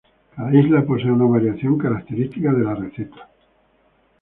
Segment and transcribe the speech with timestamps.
[0.35, 3.29] Cada isla posee una variación característica de la receta.